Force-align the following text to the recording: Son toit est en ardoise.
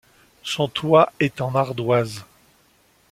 Son 0.41 0.67
toit 0.67 1.13
est 1.19 1.41
en 1.41 1.53
ardoise. 1.53 2.25